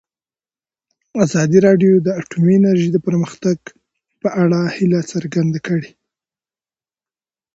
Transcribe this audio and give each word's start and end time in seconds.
ازادي 1.25 1.59
راډیو 1.67 1.93
د 2.05 2.07
اټومي 2.19 2.55
انرژي 2.59 2.89
د 2.93 2.97
پرمختګ 3.07 3.57
په 4.21 4.29
اړه 4.43 4.59
هیله 4.75 4.99
څرګنده 5.11 5.59
کړې. 5.67 5.91